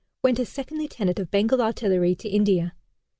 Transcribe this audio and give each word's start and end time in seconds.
Went 0.23 0.39
as 0.39 0.49
second 0.49 0.79
lieutenant 0.79 1.19
of 1.19 1.29
Bengal 1.29 1.61
Artillery 1.61 2.15
to 2.15 2.27
India. 2.27 2.73